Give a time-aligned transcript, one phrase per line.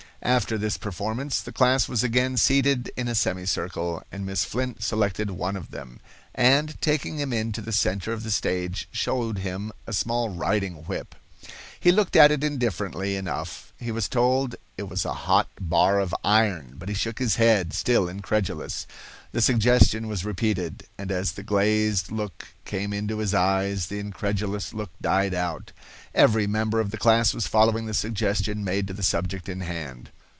[0.23, 5.31] After this performance, the class was again seated in a semicircle, and Miss Flint selected
[5.31, 5.99] one of them,
[6.35, 11.15] and, taking him into the center of the stage, showed him a small riding whip.
[11.79, 13.73] He looked at it indifferently enough.
[13.79, 17.73] He was told it was a hot bar of iron, but he shook his head,
[17.73, 18.85] still incredulous.
[19.31, 24.73] The suggestion was repeated, and as the glazed look came into his eyes, the incredulous
[24.73, 25.71] look died out.
[26.13, 30.11] Every member of the class was following the suggestion made to the subject in hand.